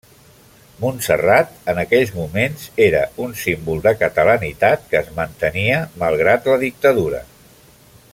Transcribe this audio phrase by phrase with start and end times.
[0.83, 7.21] Montserrat, en aquells moments, era un símbol de catalanitat que es mantenia malgrat la dictadura.